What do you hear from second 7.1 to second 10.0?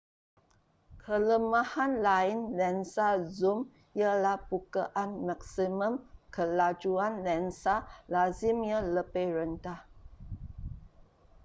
lensa lazimnya lebih rendah